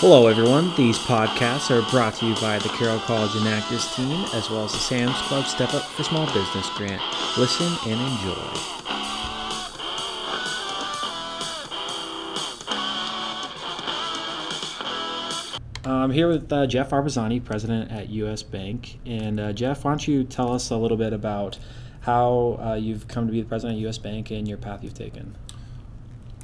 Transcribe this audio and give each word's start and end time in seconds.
Hello, 0.00 0.28
everyone. 0.28 0.74
These 0.76 0.96
podcasts 1.00 1.70
are 1.70 1.82
brought 1.90 2.14
to 2.14 2.26
you 2.26 2.34
by 2.36 2.58
the 2.58 2.70
Carroll 2.70 3.00
College 3.00 3.32
Enactus 3.32 3.94
team, 3.94 4.24
as 4.32 4.48
well 4.48 4.64
as 4.64 4.72
the 4.72 4.78
Sam's 4.78 5.20
Club 5.28 5.44
Step 5.44 5.74
Up 5.74 5.82
for 5.82 6.02
Small 6.04 6.24
Business 6.32 6.70
grant. 6.70 7.02
Listen 7.36 7.70
and 7.84 8.00
enjoy. 8.00 8.60
I'm 15.84 16.10
here 16.10 16.28
with 16.28 16.50
uh, 16.50 16.66
Jeff 16.66 16.88
Arbizzani, 16.88 17.44
president 17.44 17.92
at 17.92 18.08
U.S. 18.08 18.42
Bank. 18.42 18.98
And 19.04 19.38
uh, 19.38 19.52
Jeff, 19.52 19.84
why 19.84 19.90
don't 19.90 20.08
you 20.08 20.24
tell 20.24 20.50
us 20.50 20.70
a 20.70 20.78
little 20.78 20.96
bit 20.96 21.12
about 21.12 21.58
how 22.00 22.58
uh, 22.58 22.74
you've 22.74 23.06
come 23.06 23.26
to 23.26 23.32
be 23.32 23.42
the 23.42 23.48
president 23.48 23.76
of 23.76 23.82
U.S. 23.82 23.98
Bank 23.98 24.30
and 24.30 24.48
your 24.48 24.56
path 24.56 24.82
you've 24.82 24.94
taken? 24.94 25.36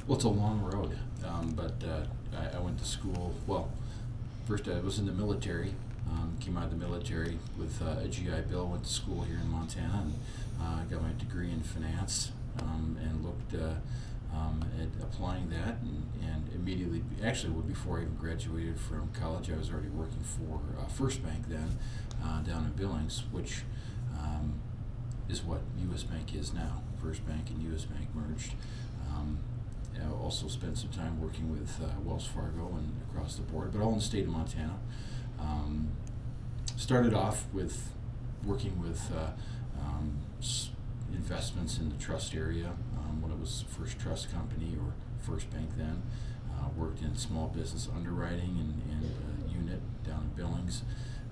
Well, 0.05 0.17
it's 0.17 0.25
a 0.25 0.29
long 0.29 0.61
road, 0.61 0.95
um, 1.25 1.53
but 1.55 1.83
uh, 1.83 2.05
I, 2.37 2.57
I 2.57 2.59
went 2.59 2.79
to 2.79 2.85
school. 2.85 3.33
Well, 3.45 3.69
first 4.45 4.67
I 4.67 4.79
was 4.79 4.99
in 4.99 5.05
the 5.05 5.11
military. 5.11 5.73
Um, 6.09 6.37
came 6.39 6.57
out 6.57 6.65
of 6.65 6.71
the 6.71 6.77
military 6.77 7.37
with 7.57 7.81
uh, 7.81 7.99
a 8.01 8.07
GI 8.07 8.41
Bill. 8.49 8.67
Went 8.67 8.83
to 8.85 8.89
school 8.89 9.23
here 9.23 9.37
in 9.37 9.49
Montana 9.49 10.03
and 10.05 10.13
uh, 10.61 10.83
got 10.83 11.01
my 11.01 11.11
degree 11.19 11.51
in 11.51 11.61
finance 11.61 12.31
um, 12.61 12.97
and 13.01 13.23
looked 13.25 13.53
uh, 13.53 13.75
um, 14.33 14.63
at 14.79 14.87
applying 15.03 15.49
that 15.49 15.77
and, 15.81 16.03
and 16.23 16.49
immediately. 16.55 17.03
Actually, 17.23 17.53
well, 17.53 17.63
before 17.63 17.97
I 17.99 18.01
even 18.03 18.15
graduated 18.15 18.79
from 18.79 19.09
college, 19.13 19.51
I 19.51 19.57
was 19.57 19.69
already 19.69 19.89
working 19.89 20.21
for 20.21 20.61
uh, 20.79 20.87
First 20.87 21.23
Bank 21.23 21.49
then 21.49 21.77
uh, 22.23 22.41
down 22.41 22.65
in 22.65 22.71
Billings, 22.71 23.23
which 23.31 23.63
um, 24.17 24.53
is 25.29 25.43
what 25.43 25.61
U.S. 25.89 26.03
Bank 26.03 26.33
is 26.35 26.53
now. 26.53 26.81
First 27.01 27.25
Bank 27.27 27.49
and 27.49 27.61
U.S. 27.71 27.83
Bank 27.85 28.07
merged. 28.13 28.53
Um, 29.09 29.39
I 30.01 30.23
also 30.23 30.47
spent 30.47 30.77
some 30.77 30.89
time 30.89 31.21
working 31.21 31.51
with 31.51 31.79
uh, 31.81 31.87
Wells 32.03 32.25
Fargo 32.25 32.75
and 32.77 32.93
across 33.09 33.35
the 33.35 33.43
board, 33.43 33.71
but 33.73 33.81
all 33.81 33.89
in 33.89 33.97
the 33.97 34.03
state 34.03 34.23
of 34.25 34.29
Montana. 34.29 34.77
Um, 35.39 35.89
started 36.75 37.13
off 37.13 37.45
with 37.53 37.91
working 38.43 38.81
with 38.81 39.11
uh, 39.15 39.31
um, 39.79 40.17
investments 41.13 41.77
in 41.77 41.89
the 41.89 41.95
trust 41.95 42.35
area 42.35 42.71
um, 42.97 43.21
when 43.21 43.31
it 43.31 43.39
was 43.39 43.65
First 43.69 43.99
Trust 43.99 44.31
Company 44.31 44.75
or 44.79 44.93
First 45.19 45.49
Bank 45.51 45.69
then. 45.77 46.01
Uh, 46.51 46.69
worked 46.75 47.01
in 47.01 47.15
small 47.15 47.47
business 47.49 47.87
underwriting 47.95 48.57
and, 48.59 48.81
and 48.91 49.11
uh, 49.11 49.51
unit 49.51 49.79
down 50.03 50.23
in 50.23 50.29
Billings. 50.29 50.83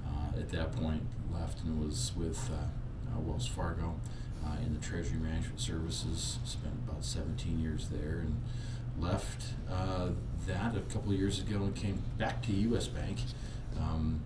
Uh, 0.06 0.40
at 0.40 0.50
that 0.50 0.72
point, 0.72 1.02
left 1.34 1.62
and 1.64 1.84
was 1.84 2.12
with 2.16 2.50
uh, 2.52 3.20
Wells 3.20 3.48
Fargo 3.48 3.96
uh, 4.46 4.58
in 4.66 4.74
the 4.74 4.80
Treasury 4.80 5.20
Management 5.20 5.60
Services. 5.60 6.40
Spent 6.46 6.74
about 6.88 7.04
17 7.04 7.60
years 7.60 7.90
there 7.90 8.20
and 8.20 8.42
left 9.00 9.54
uh, 9.70 10.10
that 10.48 10.76
a 10.76 10.82
couple 10.82 11.12
of 11.12 11.20
years 11.20 11.40
ago 11.40 11.58
and 11.58 11.76
came 11.76 12.02
back 12.18 12.42
to 12.44 12.52
U.S. 12.52 12.88
Bank 12.88 13.18
um, 13.78 14.22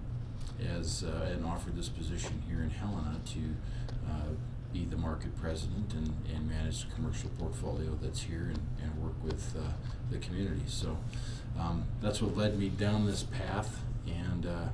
as 0.77 1.03
uh, 1.03 1.29
and 1.31 1.45
offered 1.45 1.75
this 1.75 1.89
position 1.89 2.43
here 2.47 2.61
in 2.61 2.69
Helena 2.69 3.19
to 3.33 3.39
uh, 4.07 4.33
be 4.71 4.85
the 4.85 4.97
market 4.97 5.35
president 5.39 5.93
and, 5.93 6.13
and 6.33 6.47
manage 6.47 6.85
the 6.85 6.93
commercial 6.93 7.29
portfolio 7.39 7.97
that's 8.01 8.21
here 8.21 8.51
and, 8.53 8.59
and 8.81 9.03
work 9.03 9.15
with 9.23 9.55
uh, 9.57 9.71
the 10.11 10.17
community. 10.19 10.63
So 10.67 10.97
um, 11.59 11.85
that's 12.01 12.21
what 12.21 12.37
led 12.37 12.59
me 12.59 12.69
down 12.69 13.05
this 13.05 13.23
path 13.23 13.81
and 14.07 14.45
uh, 14.45 14.65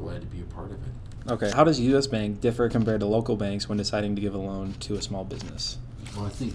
glad 0.00 0.20
to 0.22 0.26
be 0.26 0.40
a 0.40 0.44
part 0.54 0.70
of 0.72 0.78
it. 0.82 1.30
Okay. 1.30 1.50
How 1.50 1.64
does 1.64 1.78
U.S. 1.80 2.06
Bank 2.06 2.40
differ 2.40 2.68
compared 2.68 3.00
to 3.00 3.06
local 3.06 3.36
banks 3.36 3.68
when 3.68 3.76
deciding 3.78 4.14
to 4.16 4.20
give 4.22 4.34
a 4.34 4.38
loan 4.38 4.74
to 4.80 4.94
a 4.94 5.02
small 5.02 5.24
business? 5.24 5.78
Well, 6.16 6.26
I 6.26 6.30
think 6.30 6.54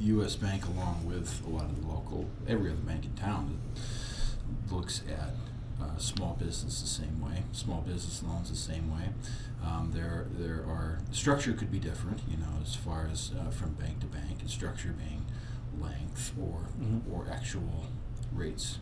U.S. 0.00 0.36
Bank, 0.36 0.64
along 0.66 1.04
with 1.06 1.42
a 1.46 1.50
lot 1.50 1.64
of 1.64 1.80
the 1.82 1.88
local, 1.88 2.26
every 2.46 2.70
other 2.70 2.80
bank 2.80 3.04
in 3.04 3.12
town, 3.14 3.58
looks 4.70 5.02
at 5.08 5.34
uh, 5.82 5.96
small 5.98 6.34
business 6.38 6.80
the 6.80 6.86
same 6.88 7.20
way, 7.20 7.42
small 7.52 7.80
business 7.82 8.22
loans 8.22 8.50
the 8.50 8.56
same 8.56 8.92
way. 8.92 9.08
Um, 9.64 9.90
there, 9.94 10.26
there 10.38 10.62
are 10.68 11.00
structure 11.10 11.52
could 11.52 11.70
be 11.72 11.78
different, 11.80 12.20
you 12.30 12.36
know, 12.36 12.60
as 12.62 12.74
far 12.76 13.08
as 13.12 13.32
uh, 13.38 13.50
from 13.50 13.70
bank 13.72 14.00
to 14.00 14.06
bank, 14.06 14.40
and 14.40 14.48
structure 14.50 14.94
being 14.96 15.24
length 15.80 16.32
or 16.40 16.60
Mhm. 16.80 17.00
or 17.12 17.26
actual 17.30 17.86
rates 18.32 18.78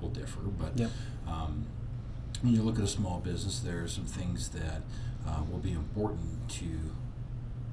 will 0.00 0.08
differ. 0.10 0.40
But 0.58 0.78
Yep. 0.78 0.90
um, 1.28 1.66
when 2.44 2.54
you 2.54 2.60
look 2.60 2.76
at 2.76 2.84
a 2.84 2.88
small 2.88 3.20
business, 3.20 3.60
there 3.60 3.82
are 3.82 3.88
some 3.88 4.04
things 4.04 4.50
that 4.50 4.82
uh, 5.26 5.40
will 5.50 5.60
be 5.60 5.72
important 5.72 6.46
to 6.46 6.66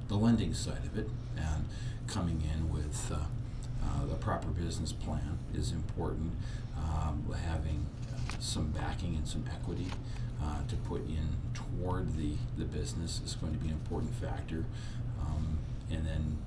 the 0.08 0.14
lending 0.14 0.54
side 0.54 0.82
of 0.86 0.96
it, 0.96 1.10
and 1.36 1.66
coming 2.06 2.42
in 2.54 2.72
with 2.72 3.12
uh, 3.12 3.16
uh, 3.84 4.06
the 4.06 4.14
proper 4.14 4.48
business 4.48 4.90
plan 4.90 5.38
is 5.54 5.72
important. 5.72 6.32
Um, 6.74 7.22
having 7.46 7.84
some 8.40 8.70
backing 8.70 9.14
and 9.14 9.28
some 9.28 9.44
equity 9.52 9.88
uh, 10.42 10.66
to 10.66 10.76
put 10.76 11.06
in 11.06 11.36
toward 11.52 12.16
the, 12.16 12.32
the 12.56 12.64
business 12.64 13.20
is 13.26 13.34
going 13.34 13.52
to 13.52 13.58
be 13.58 13.68
an 13.68 13.74
important 13.74 14.14
factor. 14.14 14.64
Um, 15.20 15.58
and 15.90 16.06
then 16.06 16.38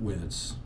when 0.00 0.20
it's 0.20 0.56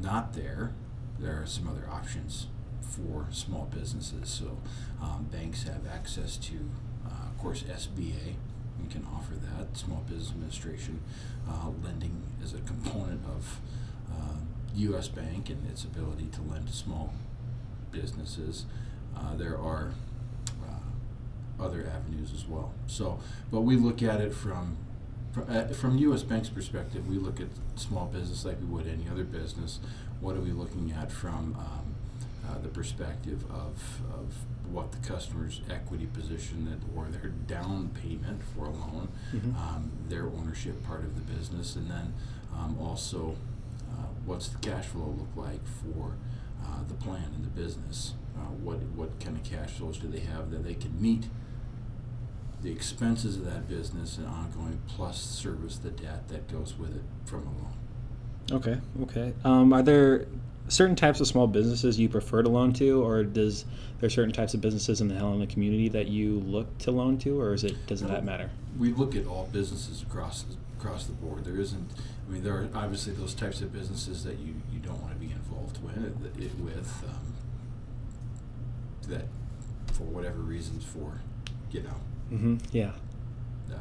not 0.00 0.34
there, 0.34 0.72
there 1.20 1.40
are 1.40 1.46
some 1.46 1.68
other 1.68 1.88
options 1.88 2.48
for 2.84 3.26
small 3.30 3.68
businesses. 3.74 4.28
So 4.28 4.58
um, 5.02 5.28
banks 5.30 5.64
have 5.64 5.86
access 5.86 6.36
to, 6.38 6.54
uh, 7.06 7.28
of 7.30 7.38
course, 7.38 7.62
SBA. 7.62 8.34
We 8.82 8.88
can 8.90 9.06
offer 9.14 9.34
that. 9.34 9.76
Small 9.76 10.02
Business 10.08 10.30
Administration 10.30 11.00
uh, 11.48 11.70
lending 11.82 12.22
is 12.42 12.54
a 12.54 12.58
component 12.58 13.22
of 13.26 13.60
uh, 14.10 14.36
U.S. 14.76 15.08
Bank 15.08 15.48
and 15.50 15.68
its 15.70 15.84
ability 15.84 16.26
to 16.32 16.42
lend 16.42 16.66
to 16.66 16.72
small 16.72 17.14
businesses. 17.92 18.66
Uh, 19.16 19.36
there 19.36 19.56
are 19.56 19.92
uh, 20.62 21.62
other 21.62 21.86
avenues 21.86 22.32
as 22.34 22.46
well. 22.46 22.72
So, 22.86 23.20
but 23.50 23.60
we 23.62 23.76
look 23.76 24.02
at 24.02 24.20
it 24.20 24.34
from 24.34 24.76
uh, 25.48 25.66
from 25.68 25.98
U.S. 25.98 26.22
Bank's 26.22 26.48
perspective, 26.48 27.08
we 27.08 27.16
look 27.16 27.40
at 27.40 27.48
small 27.74 28.06
business 28.06 28.44
like 28.44 28.60
we 28.60 28.66
would 28.66 28.86
any 28.86 29.08
other 29.10 29.24
business. 29.24 29.80
What 30.20 30.36
are 30.36 30.40
we 30.40 30.52
looking 30.52 30.92
at 30.92 31.10
from 31.10 31.56
um, 31.58 31.83
uh, 32.54 32.58
the 32.62 32.68
perspective 32.68 33.44
of, 33.50 34.00
of 34.14 34.34
what 34.70 34.92
the 34.92 34.98
customer's 35.08 35.60
equity 35.70 36.06
position 36.06 36.64
that, 36.70 36.78
or 36.98 37.06
their 37.08 37.30
down 37.46 37.90
payment 38.02 38.42
for 38.54 38.66
a 38.66 38.70
loan, 38.70 39.08
Mhm. 39.32 39.54
um, 39.56 39.90
their 40.08 40.26
ownership 40.26 40.82
part 40.84 41.00
of 41.04 41.14
the 41.14 41.32
business, 41.32 41.76
and 41.76 41.90
then 41.90 42.14
um, 42.54 42.76
also 42.80 43.36
uh, 43.90 44.06
what's 44.26 44.48
the 44.48 44.58
cash 44.58 44.86
flow 44.86 45.14
look 45.18 45.36
like 45.46 45.64
for 45.66 46.12
uh, 46.64 46.82
the 46.88 46.94
plan 46.94 47.30
and 47.36 47.44
the 47.44 47.48
business? 47.62 48.14
Uh, 48.36 48.40
what 48.62 48.78
what 48.96 49.20
kind 49.20 49.36
of 49.36 49.44
cash 49.44 49.72
flows 49.72 49.98
do 49.98 50.08
they 50.08 50.20
have 50.20 50.50
that 50.50 50.64
they 50.64 50.74
can 50.74 51.00
meet 51.00 51.28
the 52.62 52.72
expenses 52.72 53.36
of 53.36 53.44
that 53.44 53.68
business 53.68 54.16
and 54.18 54.26
ongoing 54.26 54.80
plus 54.88 55.20
service 55.20 55.76
the 55.78 55.90
debt 55.90 56.26
that 56.28 56.48
goes 56.50 56.76
with 56.78 56.96
it 56.96 57.02
from 57.24 57.40
a 57.42 57.50
loan? 57.50 57.72
Okay. 58.52 58.78
Okay. 59.02 59.32
Um, 59.44 59.72
are 59.72 59.82
there 59.82 60.26
certain 60.68 60.96
types 60.96 61.20
of 61.20 61.26
small 61.26 61.46
businesses 61.46 61.98
you 61.98 62.08
prefer 62.08 62.42
to 62.42 62.48
loan 62.48 62.72
to, 62.74 63.02
or 63.02 63.24
does 63.24 63.64
there 64.00 64.10
certain 64.10 64.32
types 64.32 64.54
of 64.54 64.60
businesses 64.60 65.00
in 65.00 65.08
the 65.08 65.14
Helena 65.14 65.46
community 65.46 65.88
that 65.90 66.08
you 66.08 66.40
look 66.40 66.76
to 66.78 66.90
loan 66.90 67.18
to, 67.18 67.40
or 67.40 67.54
is 67.54 67.64
it 67.64 67.86
doesn't 67.86 68.08
that 68.08 68.24
matter? 68.24 68.50
we 68.78 68.92
look 68.92 69.14
at 69.14 69.24
all 69.26 69.48
businesses 69.52 70.02
across 70.02 70.44
across 70.78 71.06
the 71.06 71.12
board. 71.12 71.44
There 71.44 71.58
isn't. 71.58 71.90
I 72.26 72.32
mean, 72.32 72.42
there 72.42 72.54
are 72.54 72.68
obviously 72.74 73.12
those 73.12 73.34
types 73.34 73.60
of 73.60 73.72
businesses 73.72 74.24
that 74.24 74.38
you, 74.38 74.54
you 74.72 74.78
don't 74.80 75.00
want 75.00 75.12
to 75.12 75.18
be 75.18 75.30
involved 75.32 75.82
with. 75.82 75.96
It, 76.38 76.58
with 76.58 77.04
um, 77.08 77.34
that 79.08 79.26
for 79.92 80.04
whatever 80.04 80.38
reasons 80.38 80.84
for 80.84 81.20
you 81.70 81.82
know 81.82 81.94
Mm-hmm. 82.32 82.56
Yeah. 82.72 82.92
uh, 83.70 83.74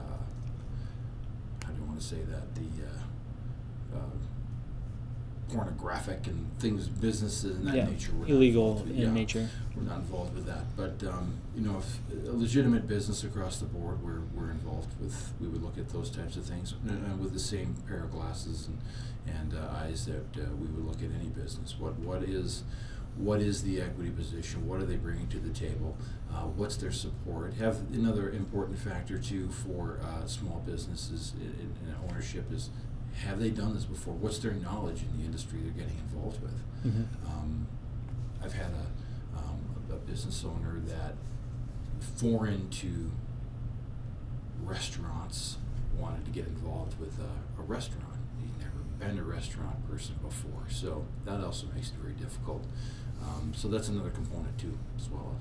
how 1.64 1.72
don't 1.72 1.88
want 1.88 2.00
to 2.00 2.06
say 2.06 2.18
that 2.30 2.54
the 2.56 2.62
uh, 2.84 3.98
uh, 3.98 4.00
pornographic 5.52 6.28
and 6.28 6.48
things 6.60 6.88
businesses 6.88 7.56
and 7.58 7.68
that 7.68 7.76
yeah. 7.76 7.86
nature 7.86 8.12
we're 8.14 8.28
Illegal 8.28 8.76
with. 8.76 8.90
in 8.92 8.98
Yeah. 8.98 9.12
nature. 9.12 9.50
We're 9.76 9.84
not 9.84 9.98
involved 10.00 10.36
with 10.36 10.46
that, 10.46 10.66
but 10.78 11.04
um, 11.08 11.34
you 11.56 11.62
know, 11.62 11.80
if 11.80 12.28
a 12.28 12.32
legitimate 12.32 12.88
business 12.88 13.24
across 13.24 13.58
the 13.60 13.66
board, 13.66 14.04
we're, 14.04 14.22
we're 14.36 14.52
involved 14.52 14.90
with. 15.02 15.34
We 15.42 15.48
would 15.48 15.64
look 15.64 15.78
at 15.78 15.90
those 15.90 16.10
types 16.12 16.38
of 16.38 16.46
things 16.46 16.74
uh, 16.88 16.92
uh, 16.94 17.16
with 17.18 17.34
the 17.34 17.40
same 17.40 17.76
pair 17.88 18.04
of 18.04 18.12
glasses 18.12 18.68
and 18.68 18.78
and 19.26 19.54
uh, 19.54 19.78
eyes 19.84 20.06
that 20.06 20.26
uh, 20.38 20.46
we 20.60 20.68
would 20.68 20.86
look 20.86 20.98
at 20.98 21.10
any 21.20 21.30
business. 21.30 21.76
What 21.80 21.98
what 22.00 22.24
is 22.24 22.64
what 23.16 23.42
is 23.42 23.64
the 23.64 23.80
equity 23.82 24.10
position? 24.12 24.68
What 24.68 24.80
are 24.82 24.86
they 24.86 24.96
bringing 24.98 25.28
to 25.30 25.38
the 25.40 25.52
table? 25.54 25.98
Uh, 26.32 26.42
what's 26.56 26.76
their 26.78 26.92
support? 26.92 27.54
Have 27.56 27.78
another 27.94 28.30
important 28.32 28.78
factor 28.80 29.18
too 29.18 29.50
for 29.50 30.00
uh, 30.04 30.26
small 30.28 30.62
businesses 30.66 31.34
in, 31.40 31.48
in 31.48 31.90
in 31.90 31.96
ownership 32.10 32.52
is 32.52 32.70
have 33.16 33.40
they 33.40 33.50
done 33.50 33.74
this 33.74 33.86
before? 33.86 34.14
What's 34.14 34.40
their 34.40 34.54
knowledge 34.54 35.02
in 35.02 35.20
the 35.20 35.26
industry 35.26 35.60
they're 35.62 35.72
getting 35.72 36.00
involved 36.00 36.42
with? 36.42 36.60
Mm-hmm. 36.86 37.26
Um, 37.26 37.68
I've 38.44 38.54
had 38.54 38.72
a, 38.72 39.38
um, 39.38 39.60
a 39.92 39.96
business 39.96 40.44
owner 40.44 40.80
that 40.88 41.16
foreign 42.18 42.70
to 42.70 43.12
restaurants 44.64 45.58
wanted 45.98 46.26
to 46.26 46.32
get 46.32 46.48
involved 46.48 47.00
with 47.00 47.18
a, 47.20 47.62
a 47.62 47.64
restaurant. 47.64 48.18
He'd 48.40 48.58
never 48.60 48.84
been 49.00 49.20
a 49.20 49.24
restaurant 49.24 49.90
person 49.90 50.16
before, 50.22 50.64
so 50.70 51.06
that 51.26 51.44
also 51.44 51.68
makes 51.74 51.90
it 51.90 51.96
very 52.02 52.14
difficult. 52.14 52.66
Um, 53.22 53.54
so 53.56 53.68
that's 53.68 53.88
another 53.88 54.10
component 54.10 54.58
too, 54.58 54.78
as 54.98 55.10
well. 55.10 55.36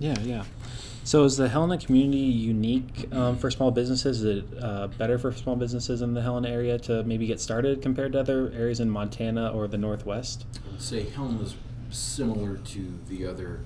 Yeah, 0.00 0.18
yeah. 0.20 0.44
So 1.04 1.24
is 1.24 1.36
the 1.36 1.48
Helena 1.48 1.78
community 1.78 2.18
unique 2.18 3.06
um, 3.12 3.36
for 3.36 3.50
small 3.50 3.70
businesses? 3.70 4.22
Is 4.22 4.38
it 4.44 4.62
uh, 4.62 4.88
better 4.88 5.18
for 5.18 5.32
small 5.32 5.56
businesses 5.56 6.02
in 6.02 6.14
the 6.14 6.22
Helena 6.22 6.48
area 6.48 6.78
to 6.80 7.02
maybe 7.04 7.26
get 7.26 7.40
started 7.40 7.80
compared 7.82 8.12
to 8.12 8.20
other 8.20 8.50
areas 8.52 8.80
in 8.80 8.90
Montana 8.90 9.50
or 9.52 9.68
the 9.68 9.78
Northwest? 9.78 10.44
I 10.66 10.70
would 10.72 10.82
say 10.82 11.08
Helena's 11.08 11.54
similar 11.90 12.56
to 12.58 12.98
the 13.08 13.26
other 13.26 13.60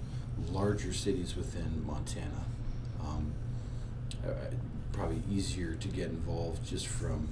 larger 0.50 0.92
cities 0.92 1.36
within 1.36 1.84
Montana. 1.86 2.44
Um, 3.00 3.32
uh, 4.26 4.30
probably 4.92 5.22
easier 5.30 5.74
to 5.74 5.88
get 5.88 6.08
involved 6.10 6.66
just 6.66 6.86
from 6.86 7.28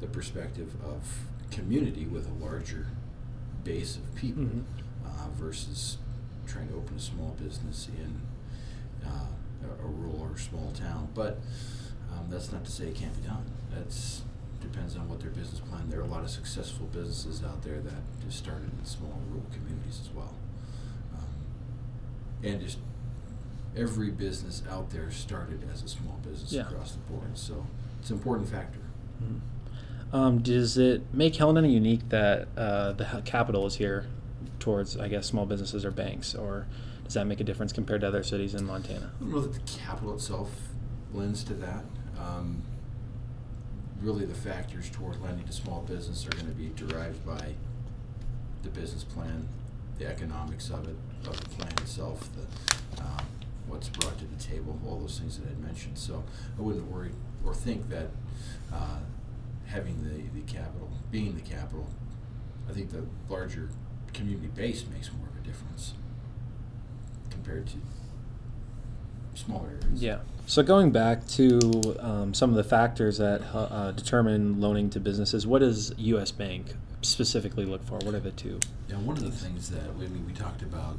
the 0.00 0.06
perspective 0.06 0.74
of 0.84 1.02
community 1.50 2.04
with 2.06 2.28
a 2.28 2.44
larger 2.44 2.86
base 3.64 3.96
of 3.96 4.14
people 4.14 4.44
Mhm. 4.44 4.62
uh, 5.06 5.28
versus 5.38 5.98
trying 6.50 6.68
to 6.68 6.74
open 6.74 6.96
a 6.96 7.00
small 7.00 7.36
business 7.42 7.88
in 7.96 8.20
uh, 9.06 9.26
a, 9.64 9.84
a 9.84 9.86
rural 9.86 10.20
or 10.30 10.36
small 10.36 10.72
town. 10.72 11.08
But 11.14 11.38
um, 12.12 12.26
that's 12.28 12.50
not 12.52 12.64
to 12.64 12.70
say 12.70 12.84
it 12.88 12.96
can't 12.96 13.14
be 13.20 13.26
done. 13.26 13.44
That's 13.74 14.22
depends 14.60 14.94
on 14.96 15.08
what 15.08 15.20
their 15.20 15.30
business 15.30 15.60
plan. 15.60 15.88
There 15.88 16.00
are 16.00 16.04
a 16.04 16.06
lot 16.08 16.22
of 16.22 16.30
successful 16.30 16.86
businesses 16.92 17.42
out 17.42 17.62
there 17.62 17.80
that 17.80 17.94
just 18.24 18.38
started 18.38 18.70
in 18.78 18.84
small 18.84 19.18
rural 19.30 19.46
communities 19.52 20.00
as 20.02 20.10
well, 20.14 20.34
um, 21.14 21.24
and 22.44 22.60
just 22.60 22.78
every 23.76 24.10
business 24.10 24.62
out 24.70 24.90
there 24.90 25.10
started 25.10 25.66
as 25.72 25.82
a 25.82 25.88
small 25.88 26.18
business 26.28 26.52
Yeah. 26.52 26.62
across 26.62 26.92
the 26.92 26.98
board. 27.10 27.38
So 27.38 27.64
it's 28.00 28.10
an 28.10 28.16
important 28.16 28.48
factor. 28.48 28.80
Um, 30.12 30.40
does 30.42 30.76
it 30.76 31.02
make 31.14 31.36
Helena 31.36 31.68
unique 31.68 32.08
that 32.08 32.48
uh, 32.56 32.92
the 32.92 33.22
capital 33.24 33.64
is 33.66 33.76
here 33.76 34.06
towards, 34.60 34.96
I 34.96 35.08
guess, 35.08 35.26
small 35.26 35.46
businesses 35.46 35.84
or 35.84 35.90
banks, 35.90 36.34
or 36.34 36.66
does 37.04 37.14
that 37.14 37.26
make 37.26 37.40
a 37.40 37.44
difference 37.44 37.72
compared 37.72 38.02
to 38.02 38.08
other 38.08 38.22
cities 38.22 38.54
in 38.54 38.64
Montana? 38.64 39.10
That 39.20 39.52
the 39.52 39.60
capital 39.66 40.14
itself 40.14 40.50
lends 41.12 41.42
to 41.44 41.54
that. 41.54 41.82
Um, 42.18 42.62
really, 44.00 44.24
the 44.24 44.34
factors 44.34 44.88
toward 44.90 45.20
lending 45.20 45.46
to 45.46 45.52
small 45.52 45.82
business 45.82 46.26
are 46.26 46.30
going 46.30 46.46
to 46.46 46.52
be 46.52 46.68
derived 46.76 47.26
by 47.26 47.54
the 48.62 48.68
business 48.68 49.02
plan, 49.02 49.48
the 49.98 50.06
economics 50.06 50.70
of 50.70 50.86
it, 50.86 50.96
of 51.26 51.40
the 51.40 51.48
plan 51.56 51.72
itself, 51.78 52.28
the, 52.34 53.02
um, 53.02 53.26
what's 53.66 53.88
brought 53.88 54.18
to 54.18 54.26
the 54.26 54.42
table, 54.42 54.78
all 54.86 54.98
those 54.98 55.18
things 55.18 55.38
that 55.38 55.48
I 55.48 55.66
mentioned. 55.66 55.98
So 55.98 56.22
I 56.58 56.62
wouldn't 56.62 56.90
worry 56.90 57.10
or 57.44 57.54
think 57.54 57.88
that 57.88 58.08
uh, 58.72 58.98
having 59.66 60.02
the, 60.02 60.40
the 60.40 60.46
capital, 60.46 60.90
being 61.10 61.34
the 61.34 61.42
capital, 61.42 61.88
I 62.68 62.72
think 62.72 62.90
the 62.90 63.04
larger 63.28 63.70
community 64.12 64.48
base 64.48 64.84
makes 64.92 65.10
more 65.12 65.26
of 65.28 65.36
a 65.36 65.46
difference 65.46 65.94
compared 67.30 67.66
to 67.68 67.76
smaller 69.34 69.68
areas. 69.82 70.02
Yeah. 70.02 70.18
So 70.46 70.62
going 70.62 70.90
back 70.90 71.26
to 71.28 71.96
um, 72.00 72.34
some 72.34 72.50
of 72.50 72.56
the 72.56 72.64
factors 72.64 73.18
that 73.18 73.42
uh, 73.54 73.58
uh, 73.58 73.90
determine 73.92 74.60
loaning 74.60 74.90
to 74.90 75.00
businesses, 75.00 75.46
what 75.46 75.60
does 75.60 75.92
U.S. 75.96 76.32
Bank 76.32 76.74
specifically 77.02 77.64
look 77.64 77.84
for? 77.86 77.94
What 77.98 78.14
are 78.14 78.20
the 78.20 78.32
two? 78.32 78.58
Yeah, 78.88 78.96
one 78.96 79.16
of 79.16 79.22
the 79.22 79.30
things 79.30 79.70
that, 79.70 79.82
I 79.88 79.92
mean, 80.08 80.26
we 80.26 80.32
talked 80.32 80.62
about 80.62 80.96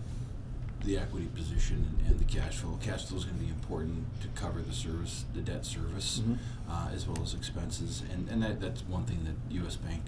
the 0.85 0.97
equity 0.97 1.27
position 1.35 1.85
and, 1.99 2.11
and 2.11 2.19
the 2.19 2.23
cash 2.23 2.55
flow. 2.57 2.79
Cash 2.81 3.05
flow 3.05 3.17
is 3.17 3.25
going 3.25 3.37
to 3.37 3.43
be 3.43 3.49
important 3.51 4.05
to 4.21 4.27
cover 4.41 4.61
the 4.61 4.73
service, 4.73 5.25
the 5.35 5.41
debt 5.41 5.63
service, 5.65 6.21
Mhm. 6.25 6.37
uh, 6.69 6.87
as 6.95 7.05
well 7.07 7.21
as 7.21 7.33
expenses. 7.35 8.01
And, 8.11 8.27
and 8.29 8.41
that, 8.41 8.59
that's 8.61 8.81
one 8.87 9.03
thing 9.03 9.19
that 9.25 9.35
U.S. 9.57 9.75
Bank, 9.75 10.01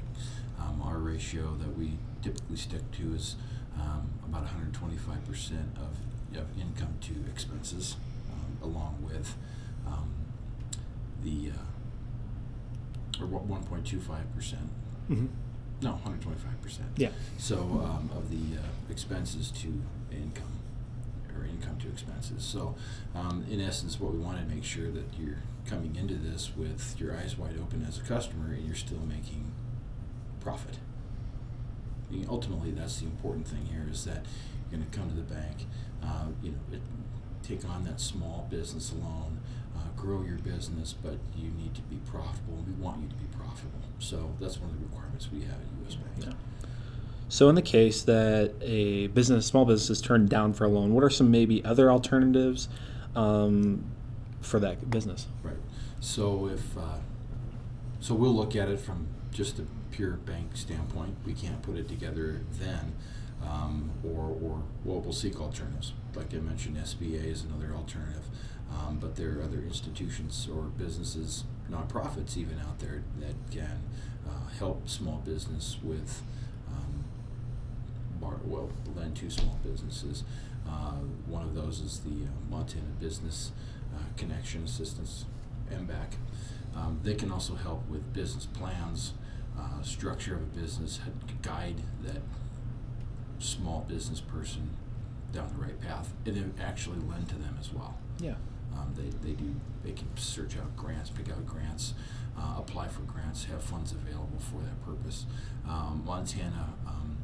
um, 0.60 0.82
our 0.84 0.98
ratio 0.98 1.56
that 1.56 1.78
we 1.78 1.94
typically 2.22 2.58
stick 2.58 2.90
to 2.94 3.14
is 3.14 3.36
um, 3.80 4.10
about 4.26 4.46
125% 4.46 5.52
of, 5.78 6.38
of 6.38 6.48
income 6.60 6.96
to 7.02 7.14
expenses, 7.30 7.96
um, 8.32 8.70
along 8.70 8.98
with 9.04 9.36
um, 9.86 10.10
the, 11.24 11.52
uh, 11.52 13.24
or 13.24 13.28
1.25%. 13.28 13.98
Mm-hmm. 15.10 15.26
No, 15.82 16.00
125%. 16.06 16.80
Yeah. 16.96 17.10
So 17.38 17.58
um, 17.58 18.10
of 18.16 18.30
the 18.30 18.58
uh, 18.58 18.64
expenses 18.90 19.52
to 19.52 19.68
income, 20.12 20.60
or 21.38 21.46
income 21.46 21.78
to 21.80 21.90
expenses. 21.90 22.44
So 22.44 22.76
um, 23.14 23.46
in 23.50 23.60
essence, 23.60 24.00
what 24.00 24.14
we 24.14 24.20
want 24.20 24.38
to 24.40 24.56
make 24.56 24.64
sure 24.64 24.90
that 24.92 25.06
you're 25.20 25.40
coming 25.68 25.96
into 25.96 26.16
this 26.16 26.52
with 26.56 26.96
your 27.00 27.16
eyes 27.16 27.38
wide 27.38 27.58
open 27.62 27.86
as 27.88 27.98
a 27.98 28.02
customer, 28.02 28.54
and 28.54 28.66
you're 28.66 28.76
still 28.76 29.02
making 29.08 29.52
profit. 30.44 30.78
Mean, 32.12 32.28
ultimately, 32.30 32.72
that's 32.72 33.00
the 33.00 33.06
important 33.06 33.48
thing 33.48 33.66
here: 33.66 33.88
is 33.90 34.06
that 34.06 34.26
you're 34.70 34.80
going 34.80 34.90
to 34.90 34.98
come 34.98 35.10
to 35.10 35.16
the 35.16 35.22
bank, 35.22 35.66
uh, 36.04 36.28
you 36.42 36.52
know, 36.52 36.58
it, 36.72 36.82
take 37.42 37.68
on 37.68 37.84
that 37.84 38.00
small 38.00 38.48
business 38.50 38.94
loan, 38.94 39.40
uh, 39.76 39.80
grow 40.00 40.22
your 40.22 40.38
business, 40.38 40.94
but 40.94 41.18
you 41.36 41.50
need 41.50 41.74
to 41.76 41.82
be 41.84 41.98
profitable. 42.10 42.58
and 42.58 42.68
We 42.68 42.84
want 42.84 43.02
you 43.02 43.10
to 43.10 43.16
be 43.16 43.26
profitable. 43.36 43.80
So 44.00 44.32
that's 44.40 44.60
one 44.60 44.70
of 44.70 44.80
the 44.80 44.86
requirements 44.86 45.30
we 45.32 45.42
have 45.42 45.54
at 45.54 45.68
U.S. 45.84 45.96
Bank. 45.96 46.28
Yeah. 46.28 46.68
So 47.30 47.50
in 47.50 47.56
the 47.56 47.62
case 47.64 48.04
that 48.04 48.54
a 48.62 49.08
business, 49.08 49.48
small 49.48 49.66
business, 49.66 49.90
is 49.90 50.02
turned 50.02 50.30
down 50.30 50.54
for 50.54 50.66
a 50.66 50.68
loan, 50.68 50.94
what 50.94 51.04
are 51.04 51.10
some 51.10 51.32
maybe 51.32 51.66
other 51.66 51.92
alternatives 51.92 52.70
um, 53.16 53.84
for 54.42 54.60
that 54.60 54.90
business? 54.92 55.28
Right. 55.42 55.56
So 56.00 56.48
if, 56.48 56.78
uh, 56.78 57.00
so 58.00 58.14
we'll 58.14 58.36
look 58.36 58.56
at 58.56 58.70
it 58.70 58.80
from 58.80 59.08
just 59.32 59.58
a 59.58 59.66
pure 59.94 60.14
bank 60.14 60.52
standpoint. 60.56 61.16
We 61.26 61.34
can't 61.34 61.62
put 61.62 61.78
it 61.78 61.88
together 61.88 62.42
then, 62.60 62.94
um, 63.46 63.92
or, 64.04 64.36
or, 64.42 64.64
well, 64.84 65.00
we'll 65.00 65.14
seek 65.14 65.40
alternatives. 65.40 65.94
Like 66.16 66.34
I 66.34 66.38
mentioned, 66.38 66.78
SBA 66.78 67.26
is 67.26 67.44
another 67.44 67.74
alternative. 67.76 68.26
Um, 68.72 68.98
but 69.00 69.16
there 69.16 69.38
are 69.38 69.44
other 69.44 69.60
institutions 69.60 70.48
or 70.52 70.64
businesses, 70.64 71.44
nonprofits 71.70 72.38
even 72.38 72.60
out 72.60 72.80
there 72.80 73.04
that 73.20 73.36
can 73.52 73.84
uh, 74.28 74.50
help 74.58 74.90
small 74.90 75.18
business 75.24 75.78
with, 75.84 76.24
um, 76.68 77.04
bar, 78.20 78.40
well, 78.46 78.70
lend 78.96 79.16
to 79.18 79.30
small 79.30 79.60
businesses. 79.64 80.24
Uh, 80.68 80.96
one 81.28 81.44
of 81.44 81.54
those 81.54 81.82
is 81.82 82.00
the 82.00 82.26
uh, 82.26 82.50
Montana 82.50 82.86
Business 83.00 83.52
uh, 83.94 84.00
Connection 84.18 84.64
Assistance, 84.64 85.26
MBAC. 85.72 86.16
Um, 86.76 87.00
they 87.04 87.14
can 87.14 87.32
also 87.32 87.54
help 87.54 87.88
with 87.88 88.14
business 88.14 88.48
plans, 88.48 89.14
uh, 89.58 89.82
structure 89.82 90.36
of 90.36 90.42
a 90.42 90.46
business, 90.46 91.00
guide 91.42 91.82
that 92.04 92.22
small 93.40 93.86
business 93.88 94.22
person 94.22 94.70
down 95.32 95.50
the 95.56 95.62
right 95.62 95.80
path, 95.80 96.14
and 96.26 96.36
then 96.36 96.54
actually 96.62 97.00
lend 97.00 97.30
to 97.30 97.36
them 97.36 97.58
as 97.60 97.72
well. 97.74 97.98
Yeah. 98.20 98.36
Um, 98.74 98.94
they, 98.96 99.10
they 99.28 99.34
do 99.36 99.56
they 99.84 99.92
can 99.92 100.08
search 100.18 100.58
out 100.58 100.76
grants, 100.76 101.10
pick 101.10 101.30
out 101.30 101.46
grants, 101.46 101.94
uh, 102.38 102.56
apply 102.58 102.88
for 102.88 103.02
grants, 103.02 103.46
have 103.46 103.62
funds 103.62 103.92
available 103.92 104.40
for 104.40 104.62
that 104.62 104.84
purpose. 104.86 105.26
Um, 105.68 106.04
Montana 106.06 106.74
um, 106.88 107.18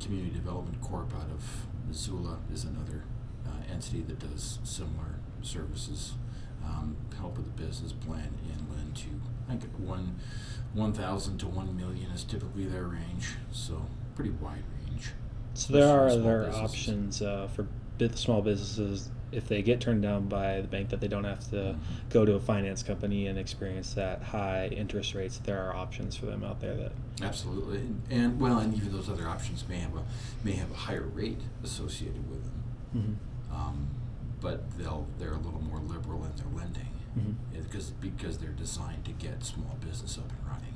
Community 0.00 0.30
Development 0.30 0.80
Corp 0.80 1.12
out 1.14 1.30
of 1.30 1.66
Missoula 1.86 2.38
is 2.52 2.64
another 2.64 3.04
uh, 3.46 3.72
entity 3.72 4.02
that 4.02 4.18
does 4.18 4.58
similar 4.64 5.20
services. 5.42 6.14
Um, 6.64 6.96
help 7.18 7.36
with 7.36 7.46
the 7.46 7.62
business 7.62 7.92
plan 7.92 8.30
and 8.48 8.70
lend 8.70 8.94
to 8.96 9.08
I 9.48 9.56
think 9.56 9.72
one 9.78 10.16
one 10.74 10.92
thousand 10.92 11.38
to 11.38 11.46
one 11.46 11.76
million 11.76 12.10
is 12.10 12.24
typically 12.24 12.66
their 12.66 12.84
range, 12.84 13.34
so 13.50 13.86
pretty 14.14 14.30
wide 14.30 14.62
range. 14.86 15.10
So 15.54 15.72
there 15.72 15.88
are 15.88 16.08
other 16.08 16.44
businesses. 16.46 16.60
options 16.62 17.22
uh, 17.22 17.48
for 17.54 17.66
small 18.14 18.42
businesses 18.42 19.10
if 19.30 19.48
they 19.48 19.62
get 19.62 19.80
turned 19.80 20.02
down 20.02 20.28
by 20.28 20.60
the 20.60 20.66
bank 20.68 20.90
that 20.90 21.00
they 21.00 21.08
don't 21.08 21.24
have 21.24 21.48
to 21.50 21.76
go 22.10 22.24
to 22.24 22.34
a 22.34 22.40
finance 22.40 22.82
company 22.82 23.26
and 23.28 23.38
experience 23.38 23.94
that 23.94 24.22
high 24.22 24.66
interest 24.68 25.14
rates. 25.14 25.38
There 25.38 25.62
are 25.62 25.74
options 25.74 26.16
for 26.16 26.26
them 26.26 26.42
out 26.44 26.60
there 26.60 26.74
that. 26.76 26.92
Absolutely, 27.22 27.78
and, 27.78 28.02
and 28.10 28.40
well, 28.40 28.58
and 28.58 28.74
even 28.74 28.92
those 28.92 29.08
other 29.08 29.28
options 29.28 29.64
may 29.68 29.76
have 29.78 29.94
a 29.94 30.02
may 30.42 30.52
have 30.52 30.70
a 30.70 30.74
higher 30.74 31.02
rate 31.14 31.40
associated 31.62 32.28
with 32.30 32.42
them, 32.44 32.62
Mm-hmm. 32.96 33.54
um, 33.54 33.88
but 34.40 34.76
they'll 34.78 35.06
they're 35.18 35.34
a 35.34 35.38
little 35.38 35.62
more 35.62 35.78
liberal 35.80 36.24
in 36.24 36.36
their 36.36 36.46
lending 36.54 36.88
Mm-hmm. 37.18 37.62
because 37.62 37.90
because 37.90 38.38
they're 38.38 38.50
designed 38.50 39.04
to 39.04 39.12
get 39.12 39.44
small 39.44 39.76
business 39.80 40.16
up 40.18 40.30
and 40.30 40.46
running. 40.50 40.71